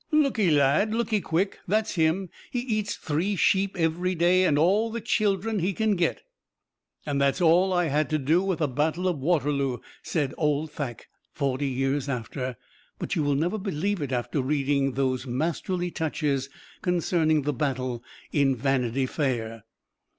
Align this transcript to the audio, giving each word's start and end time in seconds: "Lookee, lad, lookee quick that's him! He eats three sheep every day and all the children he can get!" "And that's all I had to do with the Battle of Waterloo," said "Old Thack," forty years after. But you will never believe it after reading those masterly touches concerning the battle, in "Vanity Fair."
"Lookee, 0.11 0.49
lad, 0.49 0.95
lookee 0.95 1.21
quick 1.21 1.59
that's 1.67 1.93
him! 1.93 2.29
He 2.49 2.61
eats 2.61 2.95
three 2.95 3.35
sheep 3.35 3.77
every 3.77 4.15
day 4.15 4.45
and 4.45 4.57
all 4.57 4.89
the 4.89 4.99
children 4.99 5.59
he 5.59 5.73
can 5.73 5.95
get!" 5.95 6.23
"And 7.05 7.21
that's 7.21 7.39
all 7.39 7.71
I 7.71 7.85
had 7.85 8.09
to 8.09 8.17
do 8.17 8.41
with 8.41 8.57
the 8.57 8.67
Battle 8.67 9.07
of 9.07 9.19
Waterloo," 9.19 9.77
said 10.01 10.33
"Old 10.39 10.71
Thack," 10.71 11.07
forty 11.35 11.67
years 11.67 12.09
after. 12.09 12.55
But 12.97 13.15
you 13.15 13.21
will 13.21 13.35
never 13.35 13.59
believe 13.59 14.01
it 14.01 14.11
after 14.11 14.41
reading 14.41 14.93
those 14.93 15.27
masterly 15.27 15.91
touches 15.91 16.49
concerning 16.81 17.43
the 17.43 17.53
battle, 17.53 18.03
in 18.31 18.55
"Vanity 18.55 19.05
Fair." 19.05 19.65